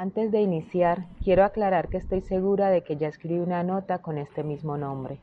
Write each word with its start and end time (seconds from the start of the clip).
Antes 0.00 0.30
de 0.30 0.40
iniciar, 0.40 1.06
quiero 1.24 1.42
aclarar 1.42 1.88
que 1.88 1.96
estoy 1.96 2.20
segura 2.20 2.70
de 2.70 2.82
que 2.82 2.96
ya 2.96 3.08
escribí 3.08 3.40
una 3.40 3.64
nota 3.64 3.98
con 3.98 4.16
este 4.16 4.44
mismo 4.44 4.76
nombre. 4.76 5.18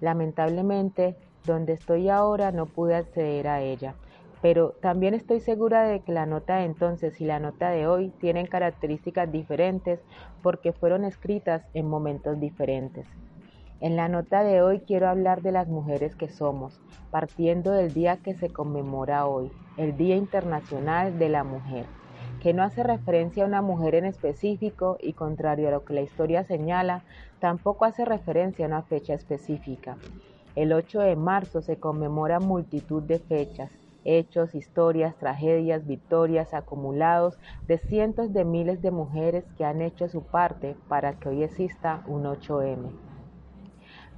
Lamentablemente, 0.00 1.16
donde 1.44 1.72
estoy 1.72 2.08
ahora 2.08 2.52
no 2.52 2.66
pude 2.66 2.94
acceder 2.94 3.48
a 3.48 3.62
ella, 3.62 3.96
pero 4.40 4.76
también 4.80 5.14
estoy 5.14 5.40
segura 5.40 5.82
de 5.82 6.02
que 6.02 6.12
la 6.12 6.24
nota 6.24 6.58
de 6.58 6.66
entonces 6.66 7.20
y 7.20 7.24
la 7.24 7.40
nota 7.40 7.70
de 7.70 7.88
hoy 7.88 8.10
tienen 8.20 8.46
características 8.46 9.32
diferentes 9.32 9.98
porque 10.40 10.72
fueron 10.72 11.04
escritas 11.04 11.64
en 11.74 11.88
momentos 11.88 12.38
diferentes. 12.38 13.08
En 13.80 13.96
la 13.96 14.08
nota 14.08 14.44
de 14.44 14.62
hoy 14.62 14.82
quiero 14.86 15.08
hablar 15.08 15.42
de 15.42 15.50
las 15.50 15.66
mujeres 15.66 16.14
que 16.14 16.28
somos, 16.28 16.80
partiendo 17.10 17.72
del 17.72 17.92
día 17.92 18.18
que 18.18 18.34
se 18.34 18.50
conmemora 18.50 19.26
hoy, 19.26 19.50
el 19.76 19.96
Día 19.96 20.14
Internacional 20.14 21.18
de 21.18 21.28
la 21.28 21.42
Mujer 21.42 21.86
que 22.42 22.52
no 22.52 22.64
hace 22.64 22.82
referencia 22.82 23.44
a 23.44 23.46
una 23.46 23.62
mujer 23.62 23.94
en 23.94 24.04
específico 24.04 24.98
y 25.00 25.12
contrario 25.12 25.68
a 25.68 25.70
lo 25.70 25.84
que 25.84 25.94
la 25.94 26.00
historia 26.00 26.42
señala, 26.42 27.04
tampoco 27.38 27.84
hace 27.84 28.04
referencia 28.04 28.64
a 28.64 28.68
una 28.68 28.82
fecha 28.82 29.14
específica. 29.14 29.96
El 30.56 30.72
8 30.72 31.02
de 31.02 31.14
marzo 31.14 31.62
se 31.62 31.76
conmemora 31.76 32.40
multitud 32.40 33.00
de 33.00 33.20
fechas, 33.20 33.70
hechos, 34.04 34.56
historias, 34.56 35.14
tragedias, 35.18 35.86
victorias 35.86 36.52
acumulados 36.52 37.38
de 37.68 37.78
cientos 37.78 38.32
de 38.32 38.44
miles 38.44 38.82
de 38.82 38.90
mujeres 38.90 39.44
que 39.56 39.64
han 39.64 39.80
hecho 39.80 40.08
su 40.08 40.24
parte 40.24 40.74
para 40.88 41.12
que 41.12 41.28
hoy 41.28 41.44
exista 41.44 42.02
un 42.08 42.24
8M. 42.24 42.90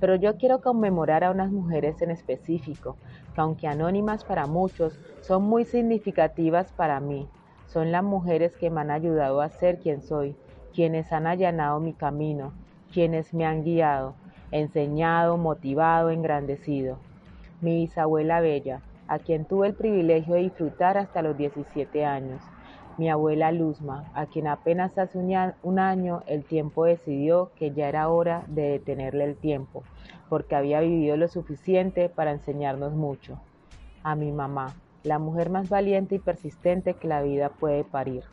Pero 0.00 0.14
yo 0.14 0.38
quiero 0.38 0.62
conmemorar 0.62 1.24
a 1.24 1.30
unas 1.30 1.52
mujeres 1.52 2.00
en 2.00 2.10
específico, 2.10 2.96
que 3.34 3.42
aunque 3.42 3.68
anónimas 3.68 4.24
para 4.24 4.46
muchos, 4.46 4.98
son 5.20 5.42
muy 5.42 5.66
significativas 5.66 6.72
para 6.72 7.00
mí, 7.00 7.28
son 7.66 7.92
las 7.92 8.04
mujeres 8.04 8.56
que 8.56 8.70
me 8.70 8.80
han 8.80 8.90
ayudado 8.90 9.40
a 9.40 9.48
ser 9.48 9.78
quien 9.78 10.02
soy, 10.02 10.36
quienes 10.74 11.12
han 11.12 11.26
allanado 11.26 11.80
mi 11.80 11.92
camino, 11.92 12.52
quienes 12.92 13.34
me 13.34 13.46
han 13.46 13.64
guiado, 13.64 14.14
enseñado, 14.50 15.36
motivado, 15.36 16.10
engrandecido. 16.10 16.98
Mi 17.60 17.76
bisabuela 17.76 18.40
Bella, 18.40 18.80
a 19.08 19.18
quien 19.18 19.44
tuve 19.44 19.66
el 19.68 19.74
privilegio 19.74 20.34
de 20.34 20.42
disfrutar 20.42 20.96
hasta 20.98 21.22
los 21.22 21.36
17 21.36 22.04
años. 22.04 22.40
Mi 22.96 23.10
abuela 23.10 23.50
Luzma, 23.50 24.04
a 24.14 24.26
quien 24.26 24.46
apenas 24.46 24.96
hace 24.98 25.18
un 25.18 25.78
año 25.80 26.22
el 26.26 26.44
tiempo 26.44 26.84
decidió 26.84 27.50
que 27.56 27.72
ya 27.72 27.88
era 27.88 28.08
hora 28.08 28.44
de 28.46 28.68
detenerle 28.70 29.24
el 29.24 29.36
tiempo, 29.36 29.82
porque 30.28 30.54
había 30.54 30.80
vivido 30.80 31.16
lo 31.16 31.26
suficiente 31.26 32.08
para 32.08 32.30
enseñarnos 32.30 32.92
mucho. 32.92 33.40
A 34.04 34.14
mi 34.14 34.30
mamá, 34.30 34.74
la 35.04 35.18
mujer 35.18 35.50
más 35.50 35.68
valiente 35.68 36.14
y 36.14 36.18
persistente 36.18 36.94
que 36.94 37.06
la 37.06 37.22
vida 37.22 37.50
puede 37.50 37.84
parir. 37.84 38.24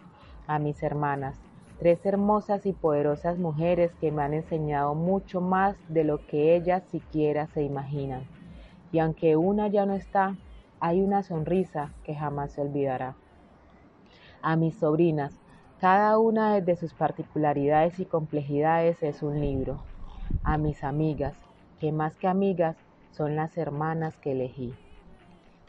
A 0.47 0.57
mis 0.57 0.81
hermanas, 0.81 1.37
tres 1.77 2.05
hermosas 2.05 2.65
y 2.65 2.71
poderosas 2.71 3.37
mujeres 3.37 3.93
que 3.99 4.11
me 4.11 4.23
han 4.23 4.33
enseñado 4.33 4.95
mucho 4.95 5.41
más 5.41 5.75
de 5.89 6.05
lo 6.05 6.25
que 6.25 6.55
ellas 6.55 6.83
siquiera 6.89 7.47
se 7.47 7.63
imaginan. 7.63 8.23
Y 8.93 8.99
aunque 8.99 9.35
una 9.35 9.67
ya 9.67 9.85
no 9.85 9.93
está, 9.93 10.37
hay 10.79 11.01
una 11.01 11.23
sonrisa 11.23 11.91
que 12.03 12.15
jamás 12.15 12.53
se 12.53 12.61
olvidará. 12.61 13.15
A 14.41 14.55
mis 14.55 14.75
sobrinas, 14.75 15.33
cada 15.79 16.17
una 16.19 16.53
desde 16.55 16.77
sus 16.77 16.93
particularidades 16.93 17.99
y 17.99 18.05
complejidades 18.05 19.03
es 19.03 19.21
un 19.23 19.41
libro. 19.41 19.83
A 20.43 20.57
mis 20.57 20.83
amigas, 20.85 21.35
que 21.79 21.91
más 21.91 22.15
que 22.15 22.27
amigas 22.27 22.77
son 23.11 23.35
las 23.35 23.57
hermanas 23.57 24.15
que 24.17 24.31
elegí. 24.31 24.73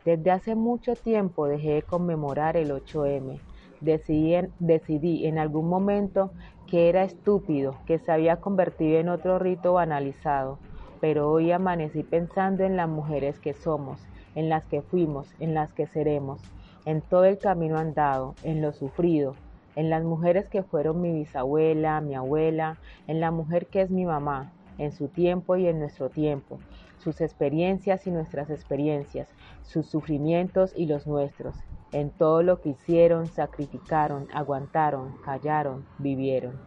Desde 0.05 0.33
hace 0.33 0.55
mucho 0.57 0.97
tiempo 0.97 1.47
dejé 1.47 1.75
de 1.75 1.83
conmemorar 1.83 2.57
el 2.57 2.73
8M. 2.73 3.39
Decidí 3.81 4.35
en, 4.35 4.53
decidí 4.59 5.27
en 5.27 5.39
algún 5.39 5.69
momento 5.69 6.33
que 6.67 6.89
era 6.89 7.05
estúpido, 7.05 7.77
que 7.87 7.99
se 7.99 8.11
había 8.11 8.41
convertido 8.41 8.99
en 8.99 9.09
otro 9.09 9.39
rito 9.39 9.75
banalizado, 9.75 10.59
pero 11.01 11.31
hoy 11.31 11.53
amanecí 11.53 12.03
pensando 12.03 12.65
en 12.65 12.77
las 12.77 12.89
mujeres 12.89 13.39
que 13.39 13.55
somos, 13.55 14.01
en 14.35 14.49
las 14.49 14.65
que 14.65 14.83
fuimos, 14.83 15.29
en 15.39 15.55
las 15.55 15.73
que 15.73 15.87
seremos, 15.87 16.41
en 16.85 17.01
todo 17.01 17.25
el 17.25 17.39
camino 17.39 17.79
andado, 17.79 18.35
en 18.43 18.61
lo 18.61 18.73
sufrido, 18.73 19.37
en 19.77 19.89
las 19.89 20.03
mujeres 20.03 20.49
que 20.49 20.63
fueron 20.63 21.01
mi 21.01 21.13
bisabuela, 21.13 22.01
mi 22.01 22.15
abuela, 22.15 22.77
en 23.07 23.21
la 23.21 23.31
mujer 23.31 23.67
que 23.67 23.83
es 23.83 23.91
mi 23.91 24.05
mamá, 24.05 24.51
en 24.79 24.91
su 24.93 25.09
tiempo 25.09 25.57
y 25.57 25.67
en 25.67 25.79
nuestro 25.79 26.09
tiempo, 26.09 26.59
sus 27.03 27.21
experiencias 27.21 28.07
y 28.07 28.11
nuestras 28.11 28.49
experiencias, 28.51 29.29
sus 29.63 29.87
sufrimientos 29.87 30.73
y 30.77 30.87
los 30.87 31.07
nuestros, 31.07 31.57
en 31.91 32.11
todo 32.11 32.43
lo 32.43 32.61
que 32.61 32.71
hicieron, 32.71 33.27
sacrificaron, 33.27 34.29
aguantaron, 34.33 35.17
callaron, 35.25 35.85
vivieron. 35.99 36.61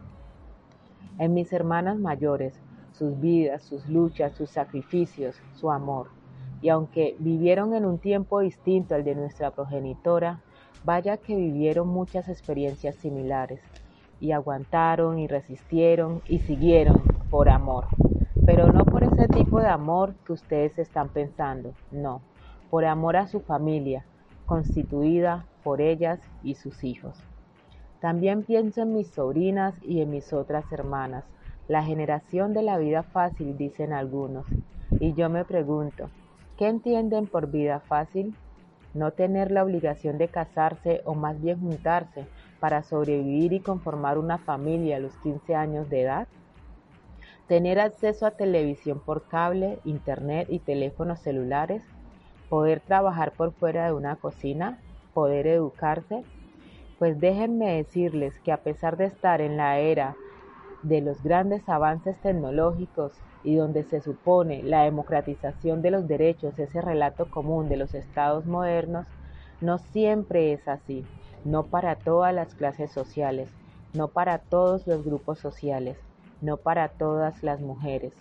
En 1.18 1.32
mis 1.34 1.52
hermanas 1.52 1.98
mayores, 1.98 2.60
sus 2.92 3.18
vidas, 3.18 3.62
sus 3.62 3.88
luchas, 3.88 4.34
sus 4.34 4.50
sacrificios, 4.50 5.40
su 5.54 5.70
amor. 5.70 6.08
Y 6.60 6.68
aunque 6.68 7.16
vivieron 7.18 7.74
en 7.74 7.84
un 7.84 7.98
tiempo 7.98 8.40
distinto 8.40 8.94
al 8.94 9.04
de 9.04 9.14
nuestra 9.14 9.50
progenitora, 9.50 10.40
vaya 10.84 11.16
que 11.16 11.34
vivieron 11.34 11.88
muchas 11.88 12.28
experiencias 12.28 12.94
similares, 12.96 13.60
y 14.18 14.32
aguantaron 14.32 15.18
y 15.18 15.26
resistieron 15.26 16.22
y 16.26 16.38
siguieron 16.38 17.02
por 17.30 17.50
amor 17.50 17.86
pero 18.46 18.72
no 18.72 18.84
ese 19.16 19.28
tipo 19.28 19.60
de 19.60 19.68
amor 19.68 20.14
que 20.26 20.34
ustedes 20.34 20.78
están 20.78 21.08
pensando, 21.08 21.72
no, 21.90 22.20
por 22.68 22.84
amor 22.84 23.16
a 23.16 23.26
su 23.26 23.40
familia, 23.40 24.04
constituida 24.44 25.46
por 25.64 25.80
ellas 25.80 26.20
y 26.42 26.56
sus 26.56 26.84
hijos. 26.84 27.18
También 27.98 28.42
pienso 28.42 28.82
en 28.82 28.92
mis 28.92 29.08
sobrinas 29.08 29.74
y 29.82 30.02
en 30.02 30.10
mis 30.10 30.34
otras 30.34 30.70
hermanas, 30.70 31.24
la 31.66 31.82
generación 31.82 32.52
de 32.52 32.60
la 32.60 32.76
vida 32.76 33.04
fácil, 33.04 33.56
dicen 33.56 33.94
algunos, 33.94 34.44
y 35.00 35.14
yo 35.14 35.30
me 35.30 35.46
pregunto, 35.46 36.10
¿qué 36.58 36.68
entienden 36.68 37.26
por 37.26 37.50
vida 37.50 37.80
fácil? 37.80 38.34
No 38.92 39.12
tener 39.12 39.50
la 39.50 39.64
obligación 39.64 40.18
de 40.18 40.28
casarse 40.28 41.00
o 41.06 41.14
más 41.14 41.40
bien 41.40 41.58
juntarse 41.58 42.26
para 42.60 42.82
sobrevivir 42.82 43.54
y 43.54 43.60
conformar 43.60 44.18
una 44.18 44.36
familia 44.36 44.98
a 44.98 45.00
los 45.00 45.16
15 45.22 45.54
años 45.54 45.88
de 45.88 46.02
edad 46.02 46.28
tener 47.48 47.78
acceso 47.78 48.26
a 48.26 48.32
televisión 48.32 49.00
por 49.00 49.28
cable, 49.28 49.78
internet 49.84 50.48
y 50.50 50.58
teléfonos 50.58 51.20
celulares, 51.20 51.82
poder 52.48 52.80
trabajar 52.80 53.32
por 53.32 53.52
fuera 53.52 53.86
de 53.86 53.92
una 53.92 54.16
cocina, 54.16 54.80
poder 55.14 55.46
educarse, 55.46 56.24
pues 56.98 57.20
déjenme 57.20 57.76
decirles 57.76 58.38
que 58.40 58.52
a 58.52 58.58
pesar 58.58 58.96
de 58.96 59.06
estar 59.06 59.40
en 59.40 59.56
la 59.56 59.78
era 59.78 60.16
de 60.82 61.00
los 61.00 61.22
grandes 61.22 61.68
avances 61.68 62.18
tecnológicos 62.18 63.12
y 63.44 63.54
donde 63.54 63.84
se 63.84 64.00
supone 64.00 64.62
la 64.62 64.82
democratización 64.82 65.82
de 65.82 65.92
los 65.92 66.08
derechos, 66.08 66.58
ese 66.58 66.80
relato 66.80 67.30
común 67.30 67.68
de 67.68 67.76
los 67.76 67.94
estados 67.94 68.46
modernos, 68.46 69.06
no 69.60 69.78
siempre 69.78 70.52
es 70.52 70.66
así, 70.66 71.04
no 71.44 71.64
para 71.64 71.94
todas 71.94 72.34
las 72.34 72.54
clases 72.54 72.90
sociales, 72.90 73.48
no 73.94 74.08
para 74.08 74.38
todos 74.38 74.86
los 74.86 75.04
grupos 75.04 75.38
sociales 75.38 75.96
no 76.40 76.56
para 76.56 76.88
todas 76.88 77.42
las 77.42 77.60
mujeres. 77.60 78.12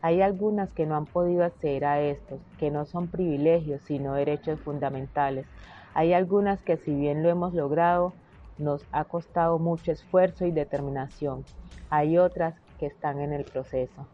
Hay 0.00 0.22
algunas 0.22 0.72
que 0.72 0.86
no 0.86 0.96
han 0.96 1.06
podido 1.06 1.44
acceder 1.44 1.84
a 1.84 2.00
estos, 2.00 2.40
que 2.58 2.70
no 2.70 2.84
son 2.84 3.08
privilegios, 3.08 3.82
sino 3.82 4.14
derechos 4.14 4.60
fundamentales. 4.60 5.46
Hay 5.92 6.12
algunas 6.12 6.62
que 6.62 6.76
si 6.76 6.94
bien 6.94 7.22
lo 7.22 7.28
hemos 7.28 7.52
logrado, 7.52 8.12
nos 8.58 8.84
ha 8.92 9.04
costado 9.04 9.58
mucho 9.58 9.90
esfuerzo 9.90 10.46
y 10.46 10.52
determinación. 10.52 11.44
Hay 11.90 12.18
otras 12.18 12.54
que 12.78 12.86
están 12.86 13.20
en 13.20 13.32
el 13.32 13.44
proceso. 13.44 14.06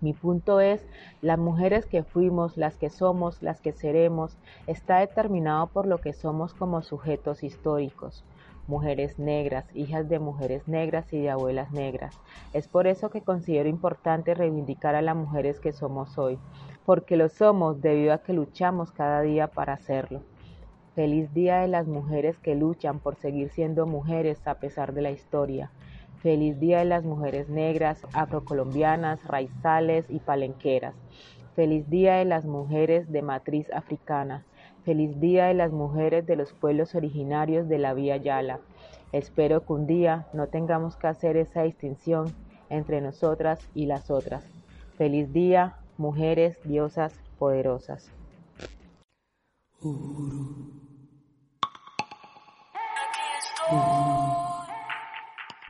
Mi 0.00 0.12
punto 0.12 0.60
es, 0.60 0.84
las 1.22 1.38
mujeres 1.38 1.86
que 1.86 2.02
fuimos, 2.02 2.56
las 2.56 2.76
que 2.76 2.90
somos, 2.90 3.42
las 3.42 3.60
que 3.60 3.72
seremos, 3.72 4.36
está 4.66 4.98
determinado 4.98 5.68
por 5.68 5.86
lo 5.86 5.98
que 5.98 6.12
somos 6.12 6.54
como 6.54 6.82
sujetos 6.82 7.42
históricos 7.44 8.24
mujeres 8.66 9.18
negras, 9.18 9.64
hijas 9.74 10.08
de 10.08 10.18
mujeres 10.18 10.66
negras 10.68 11.12
y 11.12 11.20
de 11.20 11.30
abuelas 11.30 11.72
negras. 11.72 12.18
Es 12.52 12.68
por 12.68 12.86
eso 12.86 13.10
que 13.10 13.22
considero 13.22 13.68
importante 13.68 14.34
reivindicar 14.34 14.94
a 14.94 15.02
las 15.02 15.16
mujeres 15.16 15.60
que 15.60 15.72
somos 15.72 16.18
hoy, 16.18 16.38
porque 16.84 17.16
lo 17.16 17.28
somos 17.28 17.80
debido 17.80 18.12
a 18.12 18.18
que 18.18 18.32
luchamos 18.32 18.92
cada 18.92 19.22
día 19.22 19.48
para 19.48 19.74
hacerlo. 19.74 20.22
Feliz 20.94 21.34
Día 21.34 21.58
de 21.58 21.68
las 21.68 21.88
mujeres 21.88 22.38
que 22.38 22.54
luchan 22.54 23.00
por 23.00 23.16
seguir 23.16 23.50
siendo 23.50 23.84
mujeres 23.84 24.46
a 24.46 24.54
pesar 24.60 24.94
de 24.94 25.02
la 25.02 25.10
historia. 25.10 25.70
Feliz 26.22 26.60
Día 26.60 26.78
de 26.78 26.84
las 26.84 27.04
mujeres 27.04 27.48
negras, 27.48 28.06
afrocolombianas, 28.12 29.24
raizales 29.26 30.06
y 30.08 30.20
palenqueras. 30.20 30.94
Feliz 31.56 31.90
Día 31.90 32.14
de 32.14 32.24
las 32.24 32.44
mujeres 32.44 33.10
de 33.10 33.22
matriz 33.22 33.70
africana. 33.72 34.44
Feliz 34.84 35.18
Día 35.18 35.46
de 35.46 35.54
las 35.54 35.72
Mujeres 35.72 36.26
de 36.26 36.36
los 36.36 36.52
Pueblos 36.52 36.94
Originarios 36.94 37.68
de 37.68 37.78
la 37.78 37.94
Vía 37.94 38.18
Yala. 38.18 38.60
Espero 39.12 39.64
que 39.64 39.72
un 39.72 39.86
día 39.86 40.26
no 40.34 40.48
tengamos 40.48 40.96
que 40.96 41.06
hacer 41.06 41.38
esa 41.38 41.62
distinción 41.62 42.34
entre 42.68 43.00
nosotras 43.00 43.66
y 43.74 43.86
las 43.86 44.10
otras. 44.10 44.44
Feliz 44.98 45.32
día, 45.32 45.78
mujeres, 45.96 46.58
diosas, 46.64 47.18
poderosas. 47.38 48.10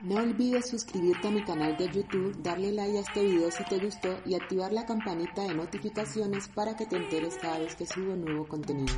No 0.04 0.16
olvides 0.16 0.68
suscribirte 0.68 1.28
a 1.28 1.30
mi 1.30 1.42
canal 1.44 1.78
de 1.78 1.90
YouTube, 1.90 2.36
darle 2.42 2.72
like 2.72 2.98
a 2.98 3.00
este 3.00 3.24
video 3.24 3.50
si 3.50 3.64
te 3.64 3.78
gustó 3.78 4.18
y 4.26 4.34
activar 4.34 4.70
la 4.70 4.84
campanita 4.84 5.44
de 5.44 5.54
notificaciones 5.54 6.46
para 6.48 6.76
que 6.76 6.84
te 6.84 6.96
enteres 6.96 7.38
cada 7.40 7.58
vez 7.60 7.74
que 7.74 7.86
subo 7.86 8.14
nuevo 8.14 8.46
contenido. 8.46 8.92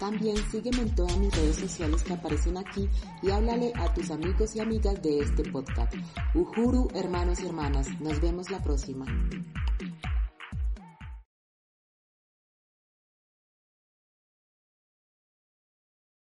También 0.00 0.34
sígueme 0.50 0.80
en 0.80 0.94
todas 0.94 1.14
mis 1.18 1.36
redes 1.36 1.56
sociales 1.56 2.02
que 2.02 2.14
aparecen 2.14 2.56
aquí 2.56 2.88
y 3.22 3.30
háblale 3.30 3.70
a 3.74 3.92
tus 3.92 4.10
amigos 4.10 4.56
y 4.56 4.60
amigas 4.60 5.02
de 5.02 5.18
este 5.18 5.44
podcast. 5.44 5.92
Uhuru, 6.34 6.88
hermanos 6.94 7.38
y 7.40 7.46
hermanas, 7.46 7.88
nos 8.00 8.18
vemos 8.22 8.50
la 8.50 8.62
próxima. 8.62 9.04